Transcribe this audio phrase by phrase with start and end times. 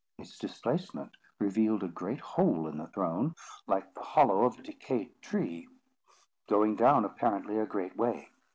[0.17, 3.35] Its displacement revealed a great hole in the throne,
[3.67, 5.67] like the hollow of a decayed tree,
[6.49, 8.29] going down apparently a great way.